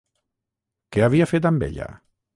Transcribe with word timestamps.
Què 0.97 1.05
havia 1.09 1.27
fet 1.35 1.49
amb 1.51 1.69
ella? 1.71 1.95